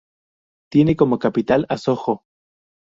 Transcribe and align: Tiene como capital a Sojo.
Tiene 0.71 0.95
como 0.95 1.19
capital 1.19 1.67
a 1.69 1.77
Sojo. 1.77 2.23